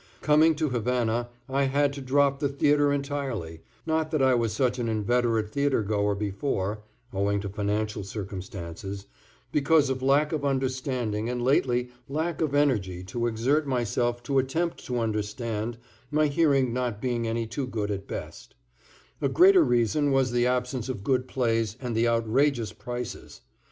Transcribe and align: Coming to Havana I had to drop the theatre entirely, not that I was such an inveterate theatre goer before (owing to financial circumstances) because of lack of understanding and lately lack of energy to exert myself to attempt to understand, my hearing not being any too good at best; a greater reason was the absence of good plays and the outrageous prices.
Coming 0.21 0.55
to 0.55 0.69
Havana 0.69 1.29
I 1.47 1.65
had 1.65 1.93
to 1.93 2.01
drop 2.01 2.39
the 2.39 2.49
theatre 2.49 2.91
entirely, 2.91 3.61
not 3.85 4.09
that 4.09 4.21
I 4.23 4.33
was 4.33 4.51
such 4.51 4.79
an 4.79 4.87
inveterate 4.89 5.51
theatre 5.51 5.83
goer 5.83 6.15
before 6.15 6.81
(owing 7.13 7.39
to 7.41 7.49
financial 7.49 8.03
circumstances) 8.03 9.05
because 9.51 9.91
of 9.91 10.01
lack 10.01 10.31
of 10.31 10.43
understanding 10.43 11.29
and 11.29 11.39
lately 11.43 11.91
lack 12.09 12.41
of 12.41 12.55
energy 12.55 13.03
to 13.03 13.27
exert 13.27 13.67
myself 13.67 14.23
to 14.23 14.39
attempt 14.39 14.83
to 14.87 14.97
understand, 14.97 15.77
my 16.09 16.25
hearing 16.25 16.73
not 16.73 16.99
being 16.99 17.27
any 17.27 17.45
too 17.45 17.67
good 17.67 17.91
at 17.91 18.07
best; 18.07 18.55
a 19.21 19.29
greater 19.29 19.63
reason 19.63 20.11
was 20.11 20.31
the 20.31 20.47
absence 20.47 20.89
of 20.89 21.03
good 21.03 21.27
plays 21.27 21.77
and 21.79 21.95
the 21.95 22.07
outrageous 22.07 22.73
prices. 22.73 23.41